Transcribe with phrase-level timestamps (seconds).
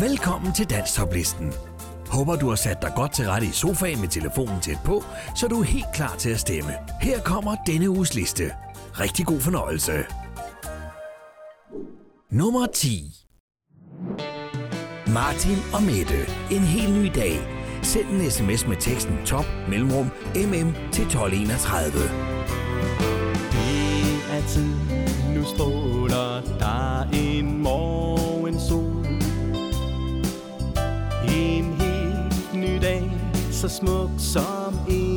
[0.00, 1.52] Velkommen til Danstoplisten.
[2.08, 5.04] Håber du har sat dig godt til rette i sofaen med telefonen tæt på,
[5.36, 6.72] så du er helt klar til at stemme.
[7.00, 8.52] Her kommer denne uges liste.
[9.00, 9.92] Rigtig god fornøjelse.
[12.30, 13.12] Nummer 10.
[15.06, 16.20] Martin og Mette.
[16.50, 17.38] En helt ny dag.
[17.82, 21.92] Send en sms med teksten top mellemrum mm til 1231.
[23.52, 24.74] Det er tid,
[25.36, 28.13] nu stråler der en morgen
[33.64, 35.13] så smuk som en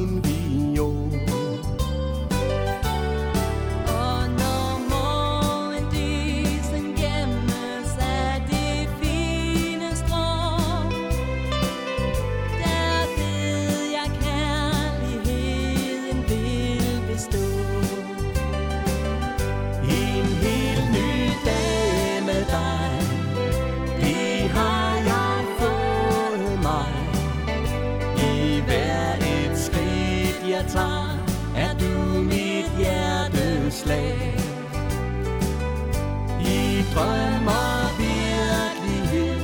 [36.98, 39.35] drøm og virkelighed.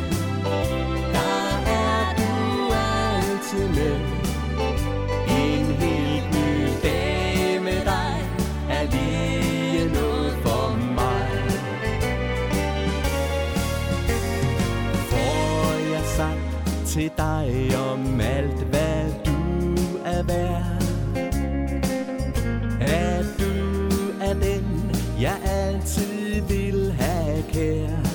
[1.14, 1.46] Der
[1.84, 2.32] er du
[2.74, 3.96] altid med.
[5.28, 8.16] En helt ny dag med dig
[8.70, 11.30] Er lige noget for mig.
[15.10, 19.40] Får jeg sagt til dig om alt hvad du
[20.06, 20.84] er værd?
[22.82, 23.54] At du
[24.22, 26.13] er den jeg altid
[27.54, 28.13] have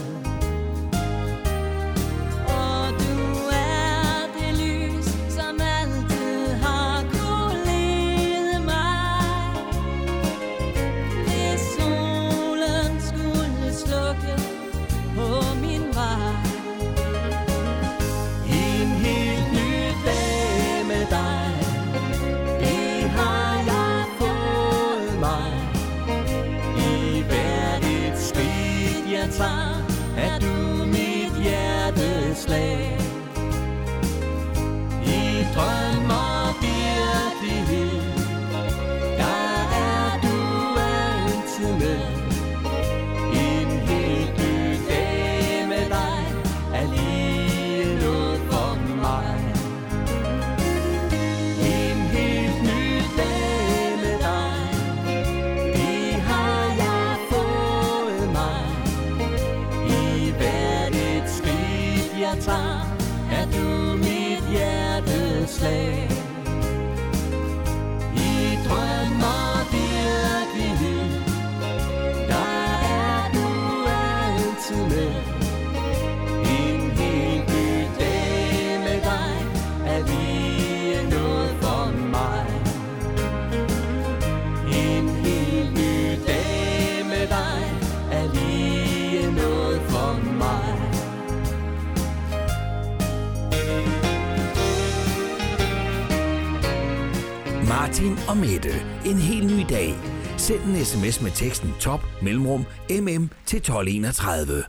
[98.29, 98.73] og Mette.
[99.07, 99.95] En helt ny dag.
[100.37, 104.65] Send en sms med teksten top mellemrum mm til 1231.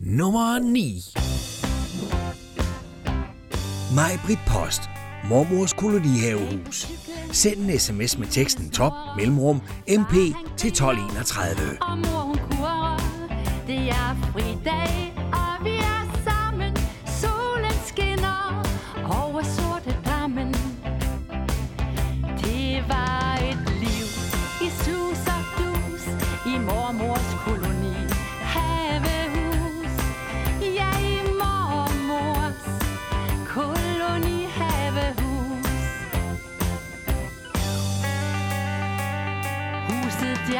[0.00, 1.02] Nummer 9.
[3.94, 4.82] Majbrit Post.
[5.28, 6.88] Mormors kolonihavehus.
[7.32, 10.12] Send en sms med teksten top mellemrum mp
[10.56, 11.78] til 1231.
[11.80, 12.96] Og mor hun kurer,
[13.66, 15.13] det er fridag,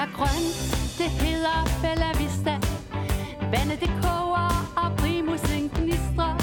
[0.05, 0.57] er grønt,
[0.99, 2.55] det hedder Bella Vista.
[3.53, 6.37] Vandet det koger, og primusen gnistrer.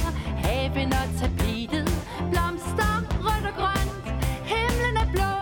[0.44, 1.88] Haven og tapetet,
[2.32, 2.94] blomster
[3.26, 4.06] rødt og grønt.
[4.52, 5.34] Himlen er blå,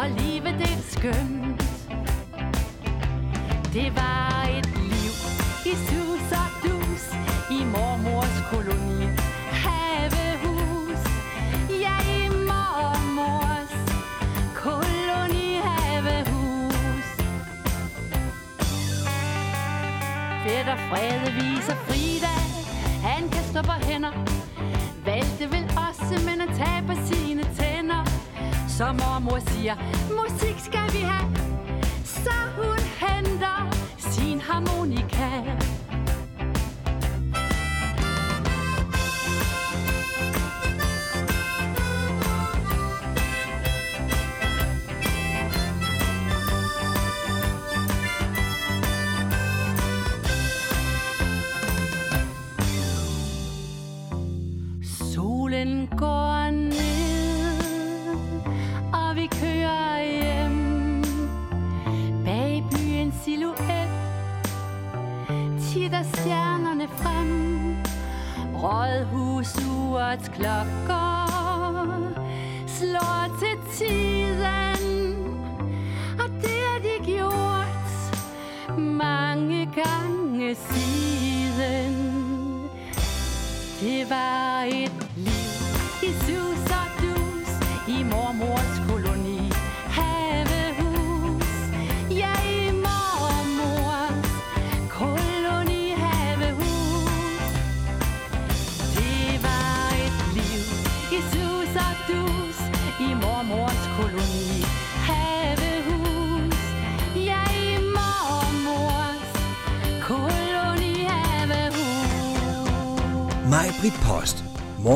[0.00, 1.60] og livet det er skønt.
[3.74, 5.12] Det var et liv
[5.72, 5.97] i sus
[20.88, 22.34] Frede viser Frida,
[23.08, 24.12] han kan stå på hænder.
[25.04, 28.04] Valgte vil også, men han taber sine tænder.
[28.68, 29.74] Så mormor siger,
[30.20, 31.47] musik skal vi have.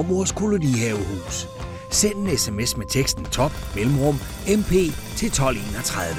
[0.02, 1.48] Mormors kolonihavehus.
[1.90, 4.14] Send en sms med teksten top mellemrum
[4.46, 4.70] mp
[5.16, 6.16] til 1231.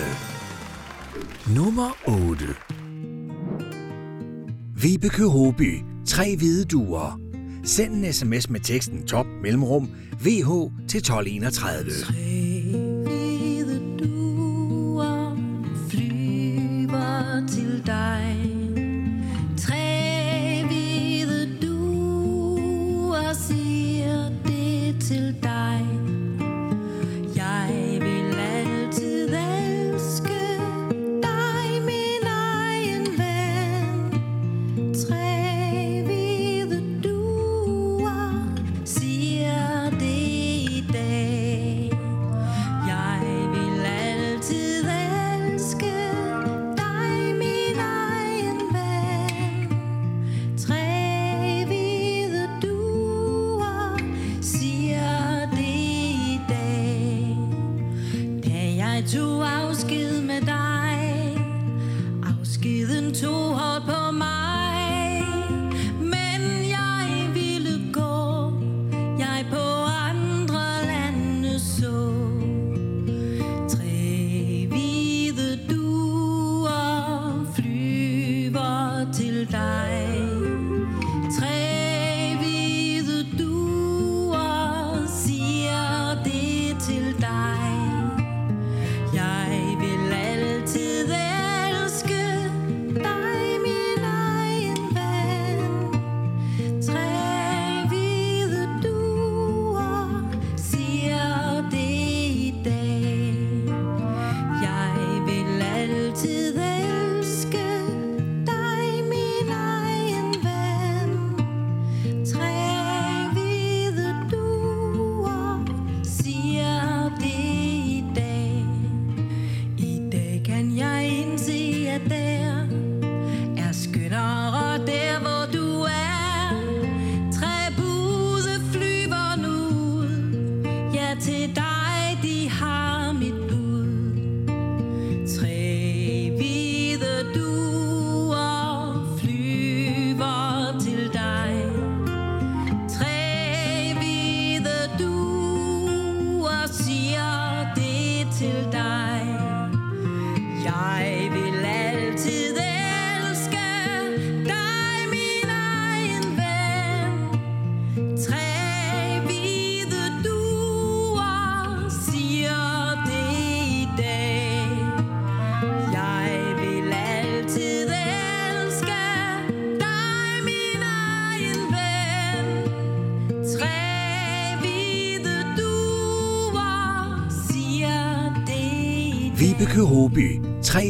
[1.55, 2.45] Nummer 8
[4.81, 7.19] Vibeke Håby, Tre hvide duer.
[7.63, 9.89] Send en sms med teksten top mellemrum
[10.19, 12.22] vh til 1231.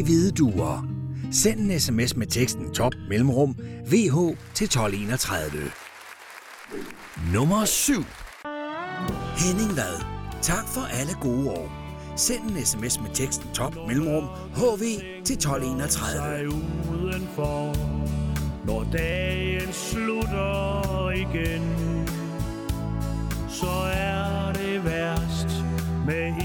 [0.04, 0.88] hvide duer.
[1.32, 3.56] Send en sms med teksten top mellemrum
[3.92, 4.18] VH
[4.54, 5.72] til 1231.
[7.34, 7.94] Nummer 7.
[9.38, 10.04] Henning Vad.
[10.42, 11.72] Tak for alle gode år.
[12.16, 14.24] Send en sms med teksten top mellemrum
[14.56, 14.84] HV
[15.26, 16.48] til 1231.
[17.04, 17.76] Udenfor,
[18.66, 21.64] når dagen slutter igen,
[23.50, 25.64] så er det værst
[26.06, 26.43] med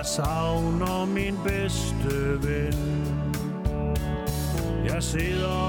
[0.00, 3.06] jeg savner min bedste ven.
[4.84, 5.60] Jeg sidder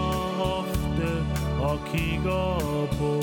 [0.60, 1.10] ofte
[1.62, 2.58] og kigger
[3.00, 3.20] på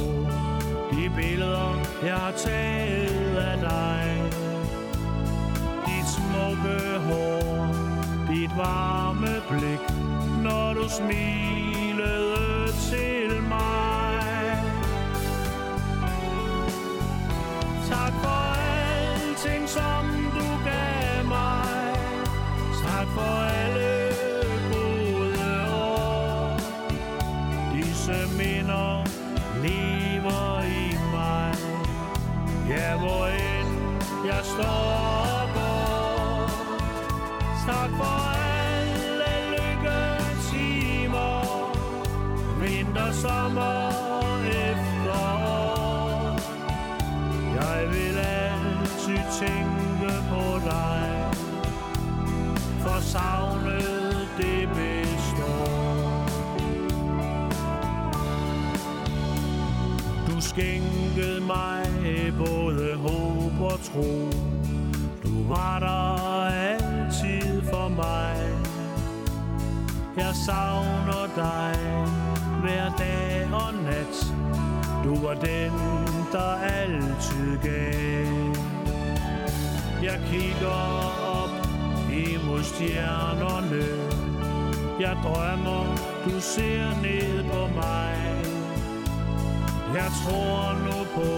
[0.90, 1.74] De billeder,
[2.04, 4.22] jeg har taget af dig.
[5.86, 7.66] Dit smukke hår,
[8.30, 9.96] dit varme blik
[10.42, 13.97] Når du smilede til mig.
[34.58, 34.90] står
[35.40, 36.48] og går.
[37.66, 41.36] Tak for alle lykketimer,
[42.60, 43.78] vinter, sommer
[44.22, 44.36] og
[50.30, 51.06] på dig,
[52.80, 55.88] for savnet det består.
[60.40, 61.86] skænkede mig
[62.38, 64.47] både håb og tro
[65.48, 68.36] var der altid for mig.
[70.16, 71.76] Jeg savner dig
[72.62, 74.16] hver dag og nat.
[75.04, 75.72] Du var den,
[76.32, 78.56] der altid gav.
[80.02, 80.80] Jeg kigger
[81.42, 81.50] op
[82.12, 83.84] imod stjernerne.
[85.00, 85.84] Jeg drømmer,
[86.24, 88.14] du ser ned på mig.
[89.94, 91.30] Jeg tror nu på,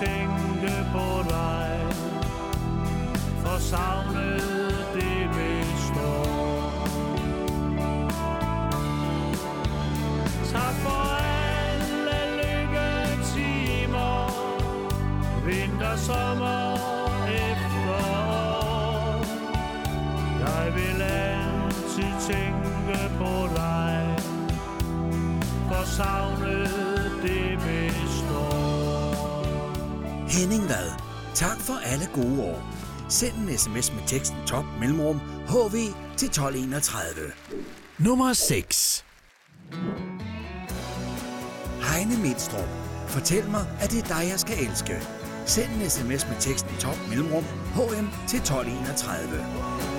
[0.00, 1.80] tænkte på dig.
[3.42, 4.43] For savnet
[31.94, 32.58] alle gode år.
[33.08, 35.76] Send en sms med teksten top mellemrum hv
[36.16, 37.32] til 1231.
[37.98, 39.04] Nummer 6
[41.90, 42.68] Heine Midstrup.
[43.06, 44.96] Fortæl mig, at det er dig, jeg skal elske.
[45.46, 49.93] Send en sms med teksten top mellemrum hm til 1231.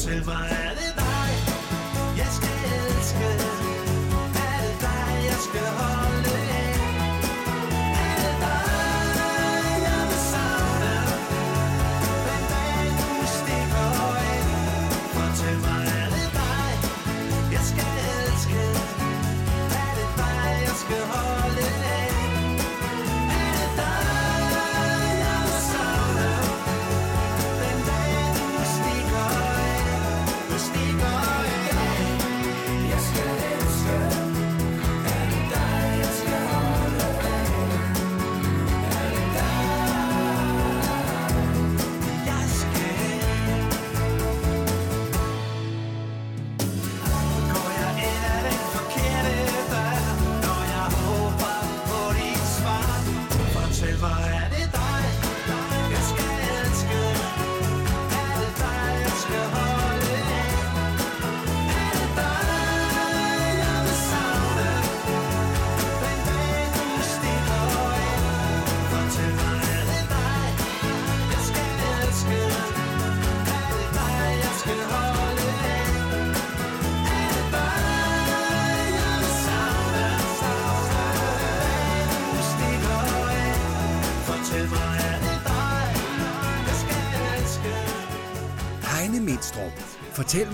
[0.00, 0.69] till my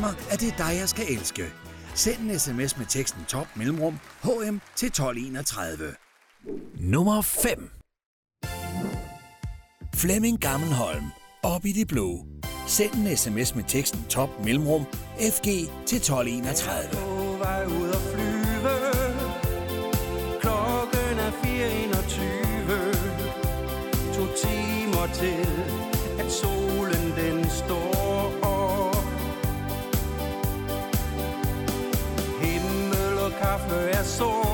[0.07, 1.45] mig, at det er dig, jeg skal elske.
[1.95, 5.95] Send en sms med teksten top mellemrum HM til 1231.
[6.79, 7.71] Nummer 5
[9.95, 11.05] Flemming Gammelholm.
[11.43, 12.27] Op i det blå.
[12.67, 14.85] Send en sms med teksten top mellemrum
[15.19, 15.45] FG
[15.87, 17.39] til 1231.
[17.39, 18.71] Vej ud og flyve.
[20.41, 24.17] Klokken er 4.21.
[24.17, 25.56] To timer til
[34.07, 34.46] sore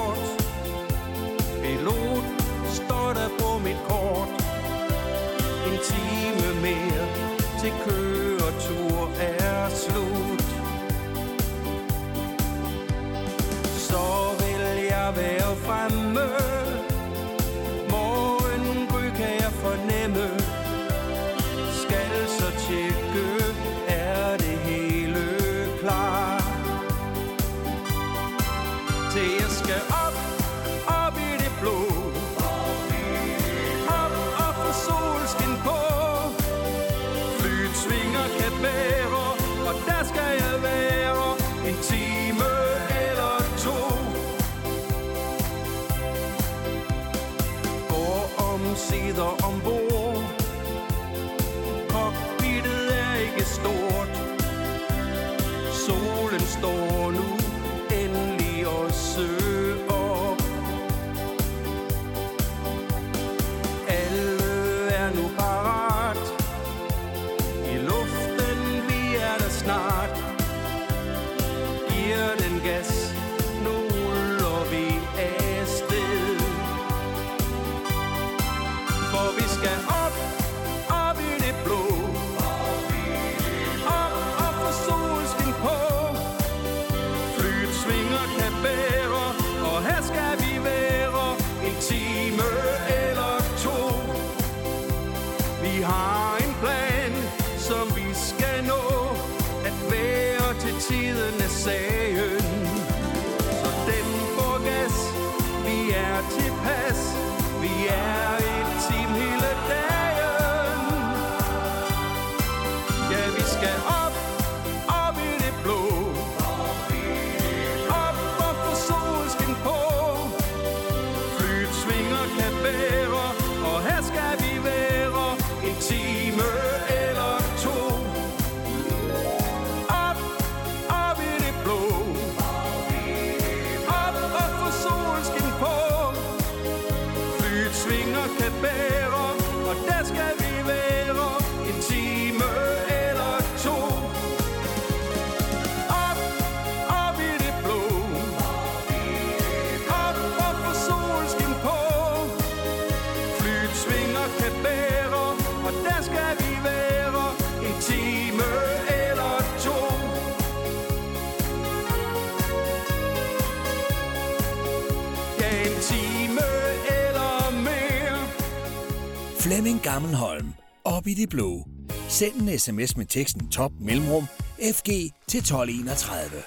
[169.73, 170.54] Flemming Gammelholm.
[170.85, 171.67] Op i det blå.
[172.08, 174.26] Send en sms med teksten top mellemrum
[174.75, 174.87] FG
[175.28, 176.43] til 1231.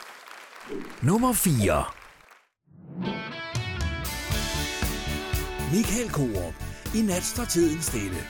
[1.02, 1.84] Nummer 4
[5.74, 6.54] Michael Korup.
[6.96, 8.22] I nat står tiden stille.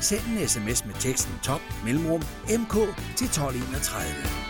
[0.00, 2.74] Send en sms med teksten top mellemrum MK
[3.16, 4.44] til 1231.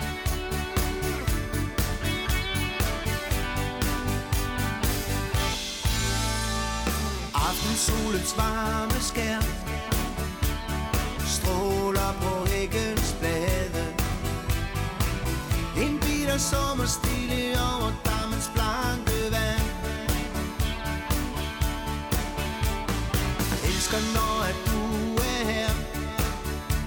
[7.76, 9.73] solens varme skær
[11.44, 13.84] stråler på hækkens blade.
[15.84, 17.40] En bitter sommer stille
[17.72, 19.66] over dammens blanke vand.
[23.68, 24.82] Elsker når at du
[25.32, 25.70] er her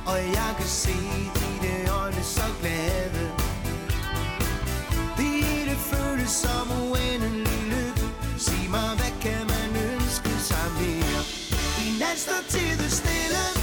[0.05, 0.97] Og jeg kan se
[1.39, 3.23] dine øjne så glade.
[5.17, 11.21] Det hele føles som uendelig lykke Sig mig, hvad kan man ønske sig mere?
[11.85, 13.56] I nat står til stille.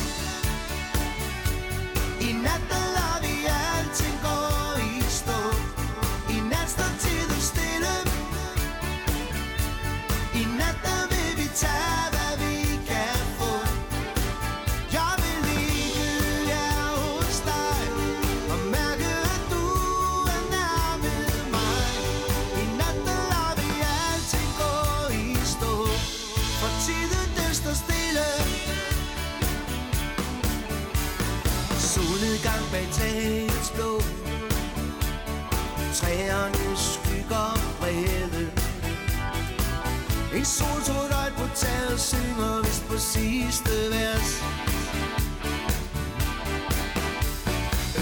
[40.58, 44.30] Solsort øjt på taget synger vist på sidste vers.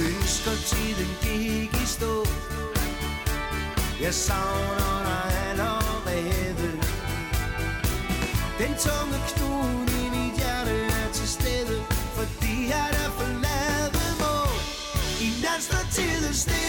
[0.07, 2.15] Ønsker tiden gik i stå.
[4.05, 6.71] Jeg savner dig allerede.
[8.59, 11.77] Den tunge knude i mit hjerte er til stede
[12.17, 14.37] Fordi jeg er forladet må
[15.27, 16.62] I nat står tiden stille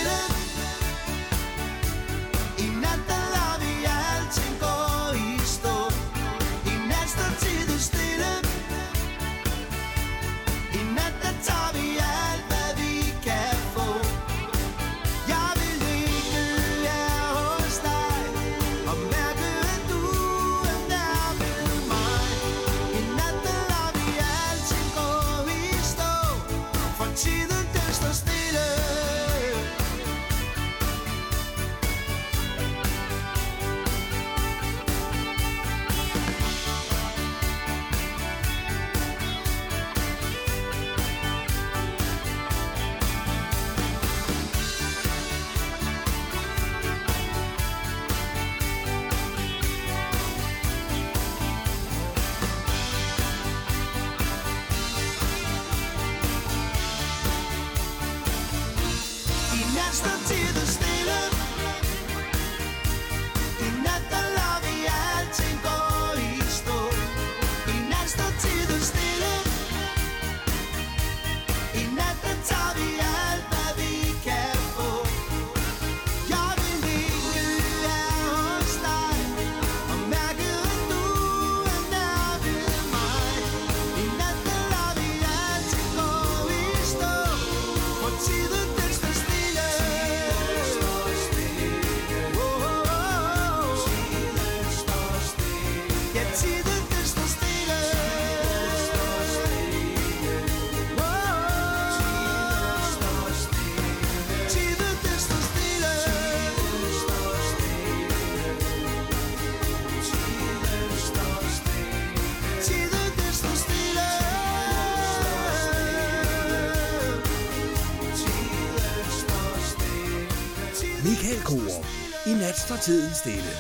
[122.54, 123.54] I står tiden stille.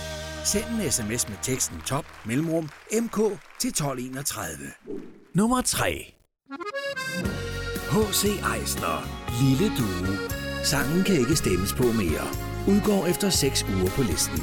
[0.43, 2.69] Send en sms med teksten top mellemrum
[3.01, 3.17] mk
[3.59, 4.71] til 1231.
[5.33, 6.13] Nummer 3.
[7.91, 8.23] H.C.
[8.25, 8.97] Eisner.
[9.41, 10.17] Lille Due.
[10.63, 12.27] Sangen kan ikke stemmes på mere.
[12.67, 14.39] Udgår efter 6 uger på listen.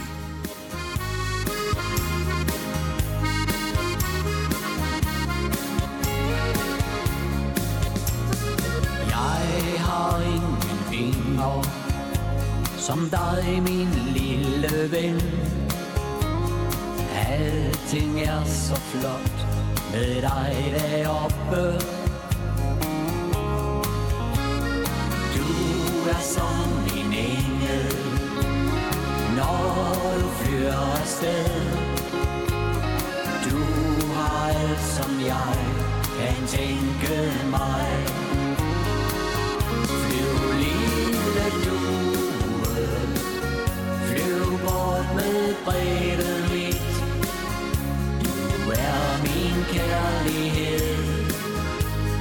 [9.11, 11.63] Jeg har ingen vinger
[12.79, 14.30] Som dig, min lille
[14.69, 15.21] ven.
[17.15, 19.47] Alting er så flot
[19.93, 21.79] Med dig deroppe.
[25.37, 25.47] Du
[26.11, 27.97] er som en engel
[29.37, 31.61] Når du flyver afsted.
[33.45, 33.59] Du
[34.15, 35.57] har alt som jeg
[36.19, 38.30] kan tænke mig.
[45.33, 46.83] Bort mit.
[48.21, 50.97] Du er min kærlighed.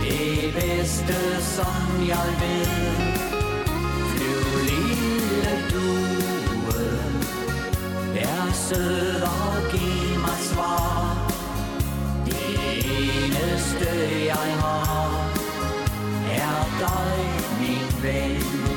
[0.02, 2.67] Det bedste som jeg ved.
[4.12, 6.86] Flyv lille due.
[8.13, 11.32] Vær sød og giv mig svar.
[12.26, 13.89] Det eneste
[14.26, 15.30] jeg har
[16.32, 18.68] er dig, min ven.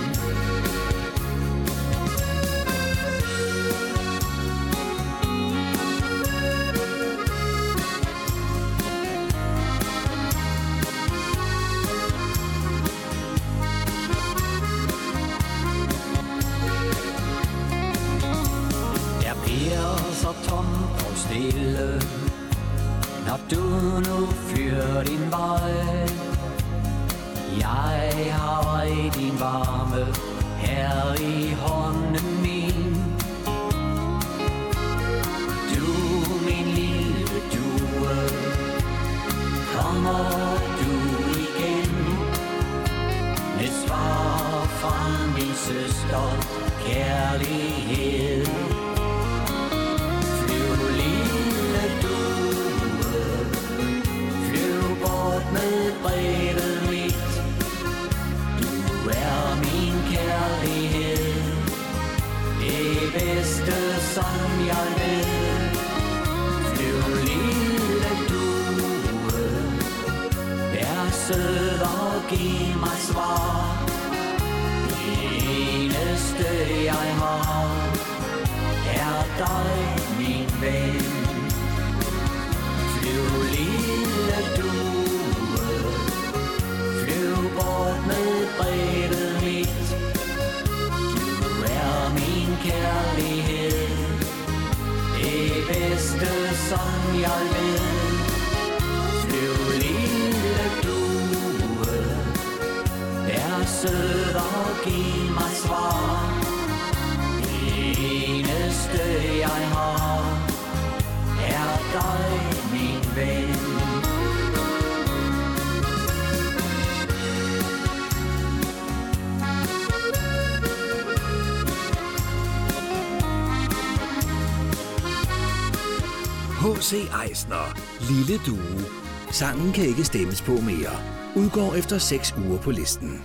[126.97, 128.85] Eisner, Lille Due.
[129.31, 130.91] Sangen kan ikke stemmes på mere.
[131.37, 133.25] Udgår efter 6 uger på listen.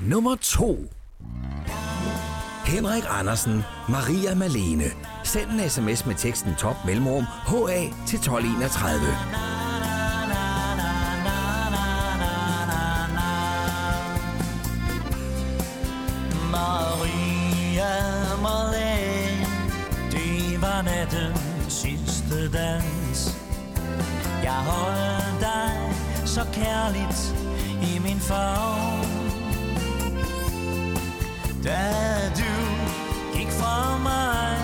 [0.00, 0.92] Nummer 2.
[2.64, 4.84] Henrik Andersen, Maria Malene.
[5.24, 9.49] Send en sms med teksten top mellemrum HA til 1231.
[24.60, 25.72] Jeg dig
[26.26, 27.34] så kærligt
[27.82, 29.06] i min favn.
[31.64, 31.82] Da
[32.36, 32.52] du
[33.38, 34.56] gik fra mig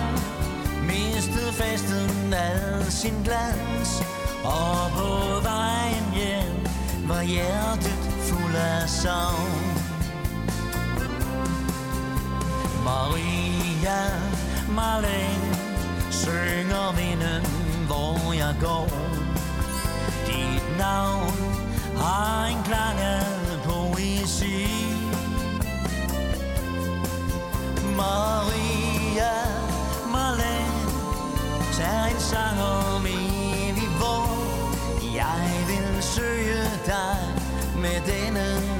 [0.87, 4.03] Mistede festen al sin glans.
[4.43, 6.67] Og på vejen hjem
[7.07, 9.77] var hjertet fuld af savn.
[12.83, 14.01] Maria
[14.69, 15.55] Marlene
[16.11, 17.45] synger vinden,
[17.87, 19.06] hvor jeg går.
[20.77, 21.37] Navn
[21.97, 23.25] har en klang af
[23.63, 24.67] poesi.
[27.95, 29.33] Maria
[30.13, 30.91] Marlene
[31.73, 34.29] tager en sang om evig vor.
[35.15, 37.17] Jeg vil søge dig
[37.81, 38.76] med denne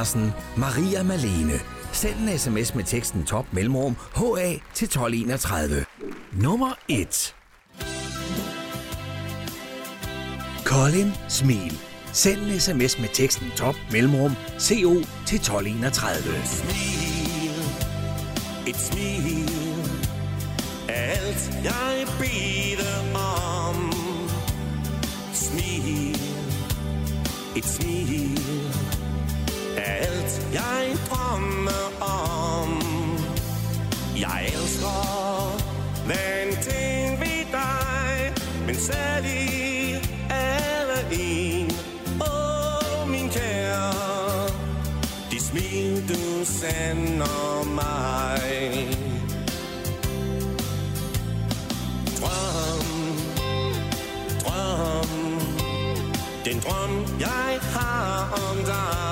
[0.00, 1.60] Andersen, Maria Malene.
[1.92, 5.84] Send en sms med teksten top mellemrum HA til 1231.
[6.32, 7.34] Nummer 1.
[10.64, 11.78] Colin Smil.
[12.12, 14.94] Send en sms med teksten top mellemrum CO
[15.26, 16.22] til 1231.
[16.44, 17.52] smil,
[18.66, 19.50] et smil
[20.88, 23.92] alt jeg beder om.
[25.32, 26.20] Smil,
[27.56, 28.79] et smil
[30.52, 32.82] jeg drømmer om.
[34.16, 35.58] Jeg elsker
[36.08, 38.32] den ting ved dig,
[38.66, 41.70] men særlig alle en.
[42.20, 44.48] Åh, oh, min kære,
[45.30, 49.00] de smil du sender mig.
[56.44, 59.09] den drøm, jeg har om dig.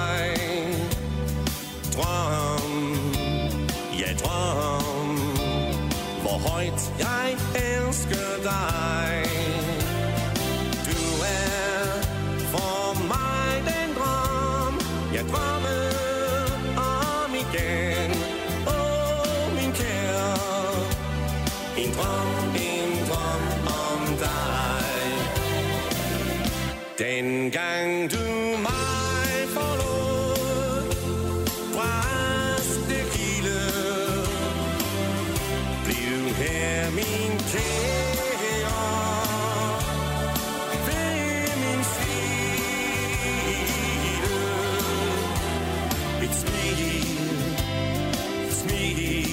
[48.81, 49.29] Et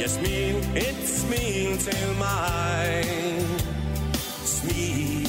[0.00, 3.04] Ja, smil, et smil til mig.
[4.44, 5.28] Smil,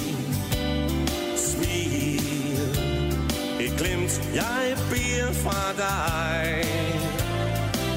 [1.37, 2.21] smil,
[3.59, 6.65] et glimt, jeg bliver fra dig.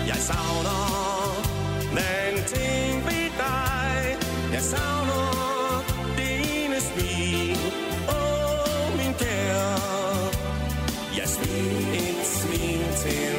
[0.07, 1.37] Jeg savner
[1.91, 4.17] den ting ved dig.
[4.53, 5.85] Jeg savner
[6.17, 7.59] dine smil.
[8.09, 9.77] Åh, oh, min kære.
[11.17, 13.36] Jeg smil, et smil til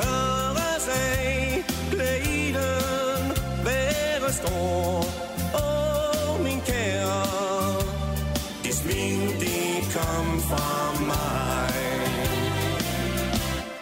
[0.00, 0.88] tørre tørres
[1.90, 3.32] Glæden
[3.64, 5.04] være stor
[5.54, 7.24] Åh, min kære
[8.64, 11.74] De smil, de kom fra mig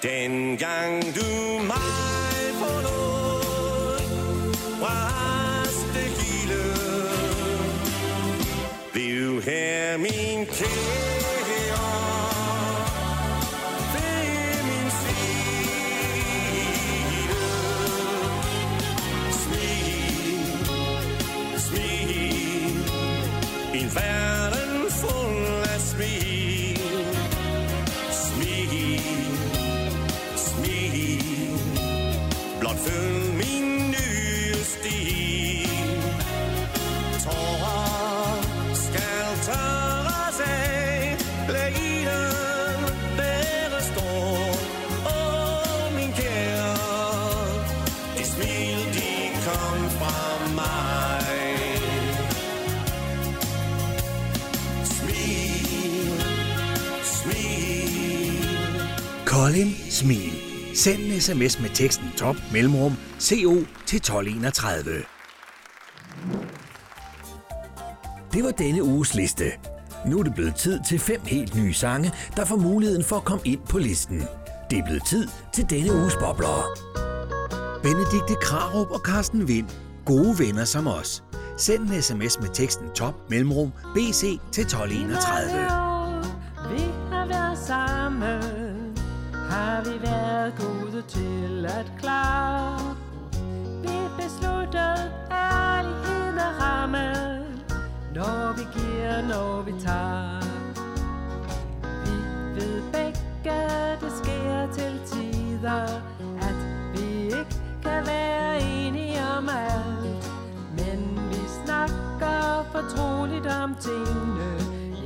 [0.02, 4.00] Dengang du mig forlod
[4.81, 6.62] Bræste hele
[8.92, 11.08] Bliv her, min kære?
[40.38, 42.83] Tørres af Glæden
[43.16, 44.38] være stor
[45.07, 46.77] Åh, min kære
[48.18, 49.11] De smil, de
[49.44, 50.18] kom fra
[50.55, 51.24] mig
[54.85, 56.22] Smil,
[57.03, 58.48] smil
[59.27, 60.33] Colin Smil.
[60.74, 63.55] Send en sms med teksten top mellemrum CO
[63.87, 65.05] til 1231.
[68.33, 69.53] Det var denne uges liste.
[70.06, 73.24] Nu er det blevet tid til fem helt nye sange, der får muligheden for at
[73.24, 74.22] komme ind på listen.
[74.70, 76.88] Det er blevet tid til denne uges bobler.
[77.82, 79.68] Benedikte Krarup og Carsten Vind.
[80.04, 81.24] Gode venner som os.
[81.56, 84.20] Send en sms med teksten top mellemrum BC
[84.52, 85.62] til 1231.
[86.70, 88.42] Vi har været sammen,
[89.34, 92.96] har vi været gode til at klare.
[93.83, 97.37] Vi besluttede ærligheden at ramme,
[98.19, 100.42] når vi giver, når vi tager.
[102.04, 102.16] Vi
[102.54, 103.60] ved begge,
[104.00, 105.85] det sker til tider,
[106.48, 106.58] at
[106.94, 107.46] vi ikke
[107.83, 110.33] kan være enige om alt.
[110.79, 110.98] Men
[111.31, 114.50] vi snakker fortroligt om tingene,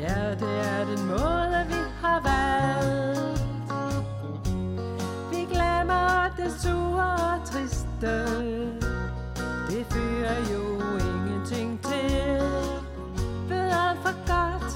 [0.00, 3.42] ja, det er den måde, vi har valgt.
[5.30, 8.14] Vi glemmer det sure og triste,
[9.68, 10.62] det fører jo
[11.10, 12.71] ingenting til.
[14.03, 14.72] For godt,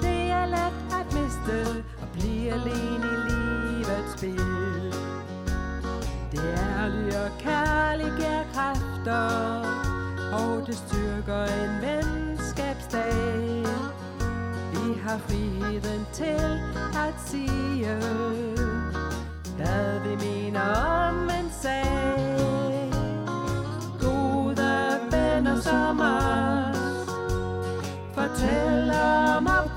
[0.00, 4.94] det er let at miste, og blive alene i livets spil.
[6.32, 9.28] Det ærlige og kærlige kræfter,
[10.32, 13.64] og det styrker en venskabsdag.
[14.72, 16.60] Vi har friheden til
[17.06, 17.86] at sige,
[19.56, 20.60] hvad vi mener
[20.98, 22.92] om en sag.
[24.00, 26.77] Gode venner som os,
[28.38, 28.90] fortæl
[29.36, 29.67] om optur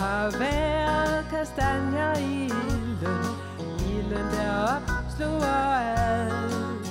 [0.00, 3.20] har været kastanjer i ilden,
[3.90, 6.86] ilden derop opsluger alt.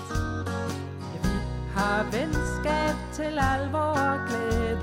[1.14, 1.36] Ja, vi
[1.76, 4.80] har venskab til alvor og glæde,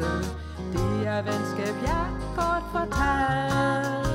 [0.72, 2.06] det er venskab, jeg
[2.36, 4.05] kort fortalt.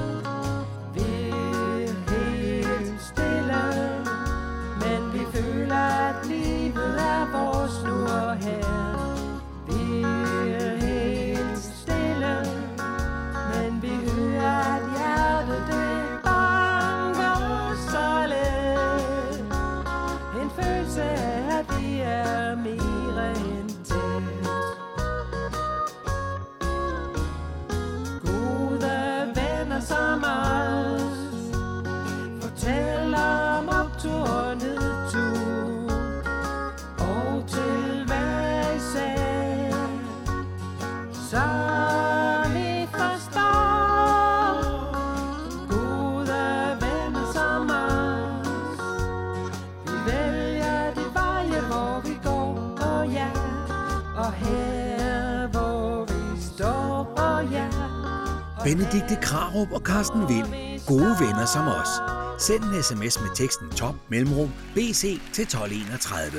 [58.71, 60.47] Benedikte Krarup og Carsten Vind.
[60.87, 61.91] Gode venner som os.
[62.39, 66.31] Send en sms med teksten top mellemrum BC til 1231.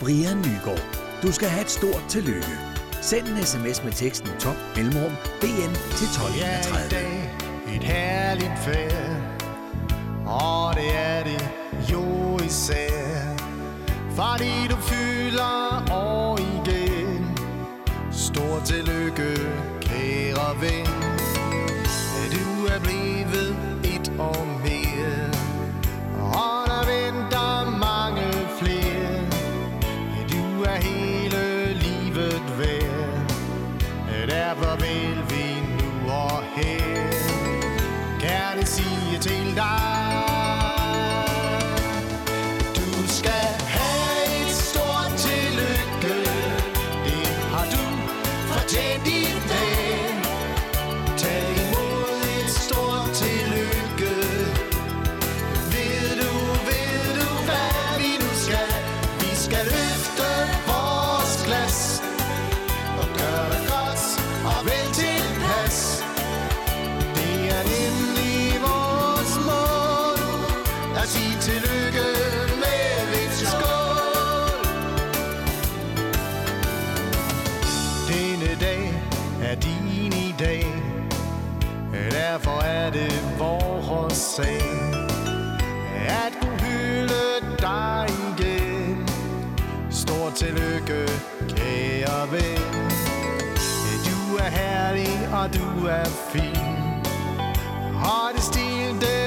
[0.00, 0.84] Brian Nygaard.
[1.22, 2.58] Du skal have et stort tillykke.
[3.00, 6.08] Send en sms med teksten top mellemrum BN til
[6.38, 7.76] Ja, 1231.
[7.76, 9.16] et herligt færd
[10.26, 11.48] Og det er det
[11.92, 13.36] jo især
[14.16, 15.57] Fordi du fylder
[71.48, 72.06] tillykke
[72.62, 74.64] med lidt skål.
[78.08, 78.82] Denne dag
[79.42, 80.66] er din i dag,
[82.10, 84.62] derfor er det vores sag
[86.08, 89.08] at kunne hylde dig igen.
[89.90, 91.00] Stort tillykke,
[91.56, 92.68] kære ven.
[94.08, 96.68] Du er herlig, og du er fin.
[97.94, 99.17] Har det stil, det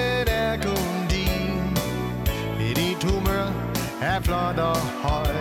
[4.01, 5.35] er flot og høj.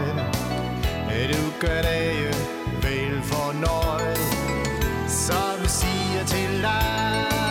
[1.32, 2.32] Du gør det jo
[2.82, 4.18] vel fornøjet.
[5.08, 7.49] Så vi siger til dig.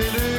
[0.00, 0.29] At sige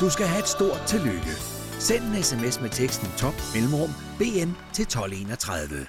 [0.00, 1.34] Du skal have et stort tillykke.
[1.78, 5.86] Send en sms med teksten top mellemrum bn til 1231.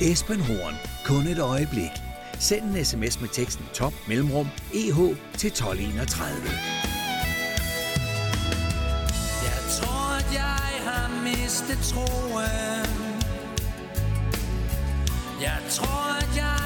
[0.00, 0.74] Esben Horn.
[1.04, 1.90] Kun et øjeblik.
[2.38, 4.96] Send en sms med teksten top mellemrum eh
[5.38, 6.34] til 1231.
[9.48, 12.92] Jeg tror, at jeg har mistet troen.
[15.40, 16.61] Jeg tror, at jeg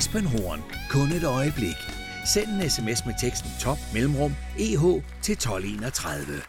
[0.00, 0.62] Esben Horn.
[0.90, 1.76] Kun et øjeblik.
[2.26, 6.42] Send en sms med teksten top mellemrum eh til 1231.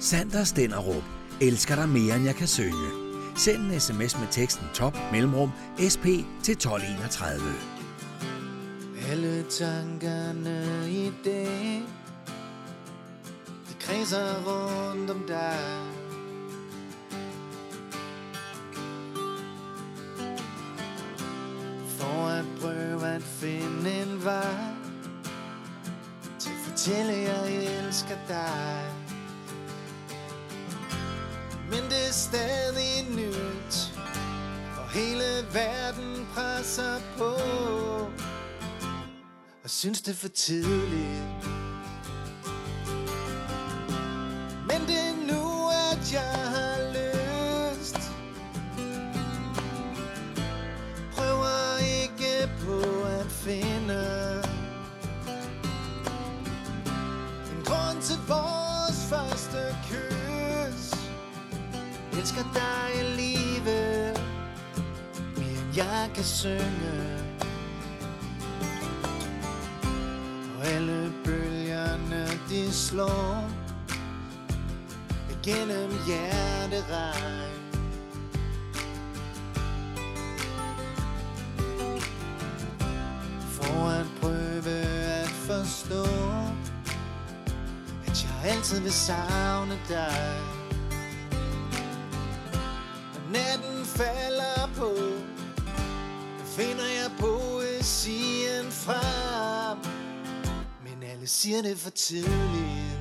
[0.00, 1.02] Sander Stenderup.
[1.40, 2.88] Elsker dig mere end jeg kan synge.
[3.36, 5.50] Send en sms med teksten top mellemrum
[5.94, 6.06] sp
[6.42, 7.40] til 1231.
[9.10, 11.82] Alle tankerne i dag,
[13.68, 15.95] de kredser rundt om dig.
[23.40, 24.64] finde en vej
[26.38, 28.92] Til at fortælle, jeg elsker dig.
[31.70, 33.92] Men det er stadig nyt
[34.78, 37.32] Og hele verden presser på.
[39.64, 41.65] Og synes det er for tidligt
[53.46, 54.42] finder
[57.52, 60.90] En grund til vores første kys.
[62.18, 64.20] Elsker dig alligevel
[65.36, 67.22] Mere end jeg kan synge.
[70.58, 73.50] Og alle bølgerne de slår
[75.42, 77.65] Gennem hjerteregn.
[88.66, 90.40] altid vil savne dig.
[93.14, 94.90] Når natten falder på.
[96.44, 99.78] Finder jeg poesien frem.
[100.84, 102.95] Men alle siger det for tidligt.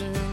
[0.00, 0.29] soon.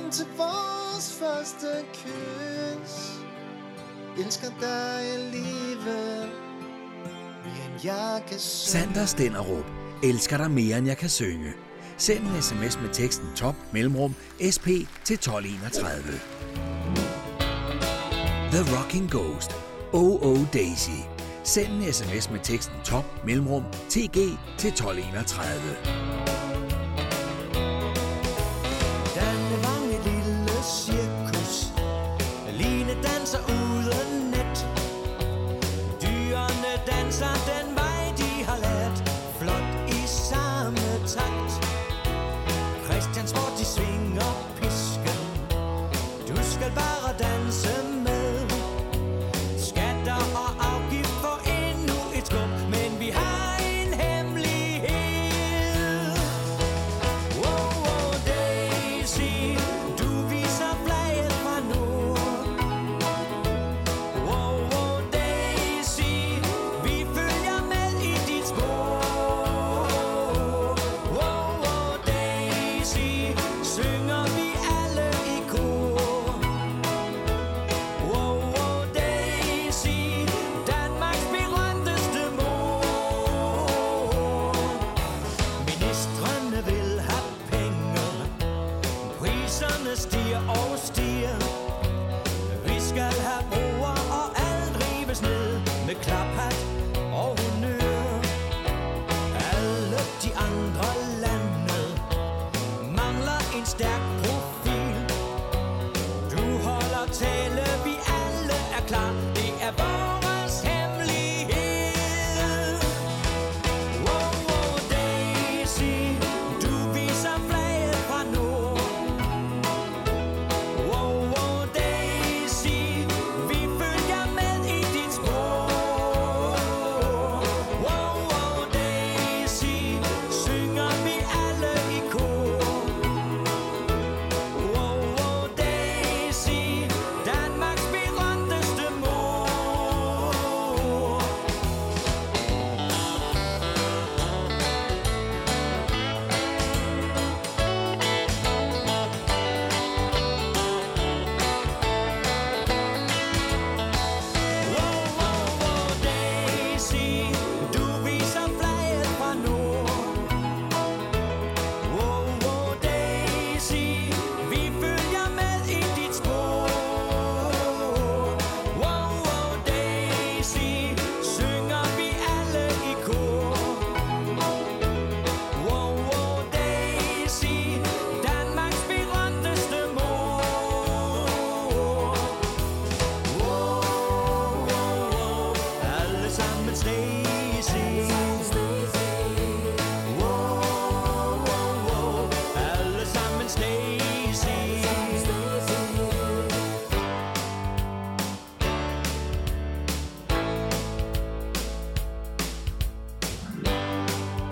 [0.00, 3.22] Velkommen til vores første kys
[4.24, 6.28] Elsker dig alligevel
[7.44, 9.64] Men jeg kan synge Sander Stenderup
[10.02, 11.52] elsker dig mere, end jeg kan synge.
[11.96, 14.14] Send en sms med teksten top mellemrum
[14.56, 14.66] sp
[15.04, 16.20] til 1231.
[18.52, 19.50] The Rocking Ghost.
[19.92, 21.00] OO Daisy.
[21.44, 24.14] Send en sms med teksten top mellemrum tg
[24.58, 26.29] til 1231.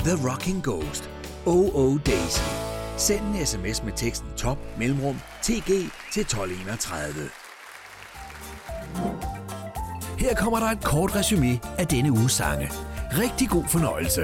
[0.09, 1.11] The Rocking Ghost.
[1.47, 2.41] OO Daisy.
[2.97, 5.67] Send en sms med teksten top mellemrum tg
[6.13, 7.15] til 1231.
[10.19, 12.71] Her kommer der et kort resume af denne uges sange.
[13.13, 14.23] Rigtig god fornøjelse.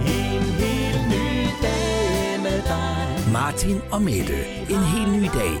[0.00, 3.32] En helt ny dag med dig.
[3.32, 4.46] Martin og Mette.
[4.70, 5.52] En helt ny dag.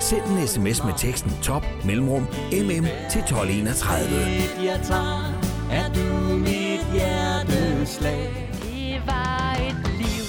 [0.00, 4.64] Send en sms med teksten top mellemrum mm til 1231.
[4.64, 5.32] Jeg tager,
[5.70, 6.63] er du min
[7.84, 8.48] hjerteslag.
[8.62, 10.24] Det var et liv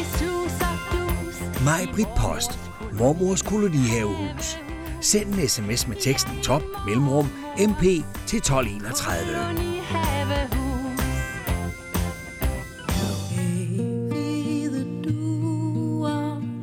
[0.00, 1.64] i sus og dus.
[1.64, 2.58] Maj Britt Post.
[2.92, 4.58] Mormors kolonihavehus.
[5.00, 7.26] Send en sms med teksten top mellemrum
[7.58, 7.82] mp
[8.26, 9.26] til 1231.
[9.26, 11.00] Kolonihavehus.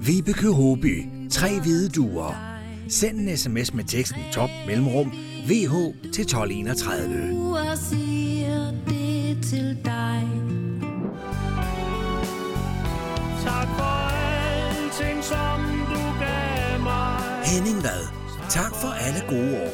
[0.05, 1.05] Vibeke Håby.
[1.31, 2.35] Tre hvide duer.
[2.89, 5.11] Send en sms med teksten top mellemrum
[5.47, 5.73] vh
[6.13, 7.46] til 1231.
[17.77, 18.07] Henning hvad?
[18.49, 19.73] Tak for alle gode år.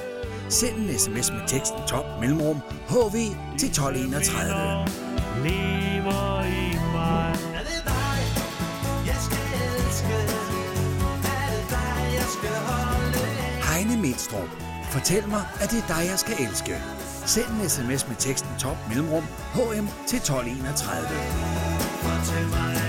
[0.49, 2.58] Send en sms med teksten top mellemrum
[2.89, 3.16] hv
[3.60, 4.54] til 1231.
[5.43, 7.36] Lever i mig.
[7.58, 8.18] Er det dig,
[9.10, 10.18] jeg skal elske?
[11.38, 13.20] Er det dig, jeg skal holde?
[13.70, 14.49] Heine Midstrup.
[14.91, 16.76] Fortæl mig, at det er dig, jeg skal elske.
[17.26, 19.24] Send en sms med teksten top mellemrum
[19.56, 21.08] hm til 1231.
[22.04, 22.83] Fortæl mig,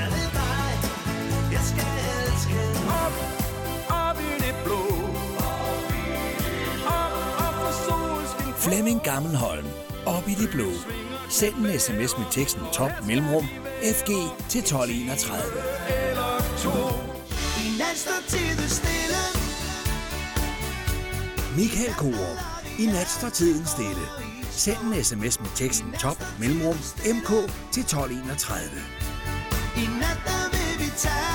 [8.65, 9.67] Flemming Gammelholm.
[10.07, 10.71] Op i det blå.
[11.29, 13.45] Send en sms med teksten top mellemrum
[13.99, 14.09] fg
[14.49, 15.45] til 1231.
[18.69, 19.23] Stille.
[21.57, 22.39] Michael Korup.
[22.79, 24.07] I nat står tiden stille.
[24.51, 26.77] Send en sms med teksten top mellemrum
[27.17, 27.31] mk
[27.73, 28.69] til 1231.
[29.77, 31.34] I nat der vil vi tage,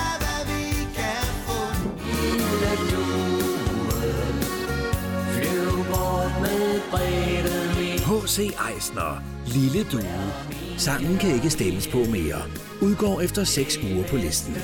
[6.92, 8.38] H.C.
[8.38, 9.22] Eisner.
[9.46, 10.32] Lille Due.
[10.78, 12.42] Sangen kan ikke stemmes på mere.
[12.80, 14.56] Udgår efter 6 uger på listen.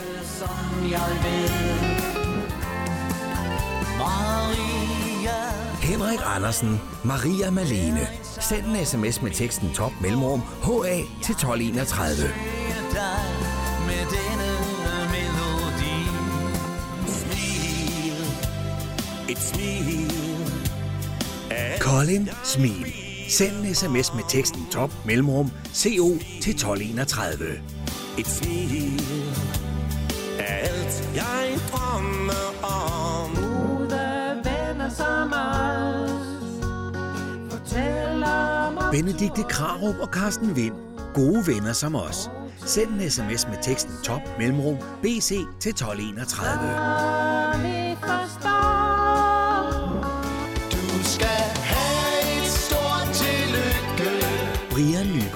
[3.99, 5.39] Maria,
[5.83, 6.81] Henrik Andersen.
[7.05, 8.09] Maria Malene.
[8.41, 12.29] Send en sms med teksten top mellemrum HA til 1231.
[13.87, 14.51] med denne
[15.13, 15.97] melodi.
[19.29, 20.06] Et smil.
[21.87, 22.87] Colin Smil.
[23.29, 27.45] Send en sms med teksten top mellemrum CO til 1231.
[28.19, 29.01] Et smil.
[30.39, 33.35] Er alt, jeg drømmer om.
[33.35, 33.91] Gode
[34.45, 36.27] venner som os
[37.53, 40.75] Fortæller mig Benedikte Krarup og Carsten Vind.
[41.15, 42.31] Gode venner som os.
[42.65, 45.29] Send en sms med teksten top mellemrum BC
[45.61, 47.26] til 1231.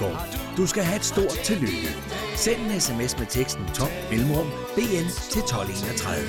[0.01, 0.57] Brian Nygaard.
[0.57, 1.95] Du skal have et stort tillykke.
[2.35, 6.25] Send en sms med teksten top mellemrum BN til 1231.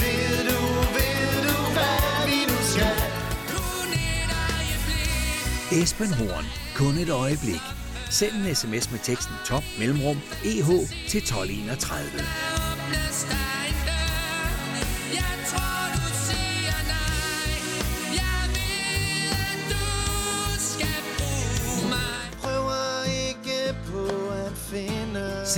[0.00, 0.60] Ved du,
[0.96, 1.98] ved du, hvad
[2.28, 2.98] vi nu skal?
[5.82, 6.44] Esben Horn.
[6.76, 7.62] Kun et øjeblik.
[8.10, 10.68] Send en sms med teksten top mellemrum EH
[11.08, 13.47] til 1231.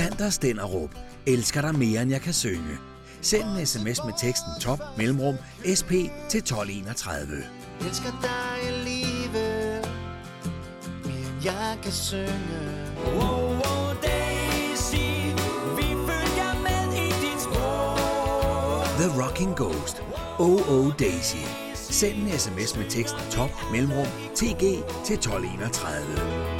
[0.00, 0.90] Sander Stenderup.
[1.26, 2.78] Elsker dig mere, end jeg kan synge.
[3.20, 5.34] Send en sms med teksten top mellemrum
[5.78, 5.90] SP
[6.28, 7.44] til 1231.
[7.80, 9.88] Elsker dig i livet
[11.04, 12.30] Mere end jeg kan synge
[13.06, 15.04] Oh, oh, Daisy,
[15.76, 18.84] vi følger med i dit spor.
[18.98, 20.02] The Rocking Ghost.
[20.38, 21.36] Oh Oh Daisy.
[21.74, 24.60] Send en sms med teksten top mellemrum TG
[25.04, 26.59] til 1231.